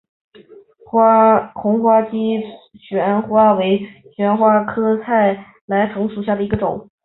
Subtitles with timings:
[1.53, 2.39] 红花姬
[2.73, 3.79] 旋花为
[4.15, 6.89] 旋花科菜栾藤属下的一个种。